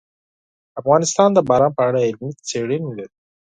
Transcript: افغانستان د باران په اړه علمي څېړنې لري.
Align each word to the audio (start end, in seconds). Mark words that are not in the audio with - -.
افغانستان 0.81 1.29
د 1.33 1.39
باران 1.49 1.71
په 1.77 1.81
اړه 1.89 1.99
علمي 2.07 2.31
څېړنې 2.47 2.89
لري. 2.97 3.15